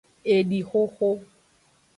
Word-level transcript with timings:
Edixoxo. 0.35 1.09